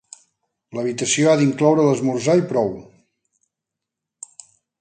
L'habitació 0.77 1.27
ha 1.27 1.35
d'incloure 1.41 1.85
l'esmorzar 1.89 2.37
i 2.39 2.43
prou. 2.53 2.75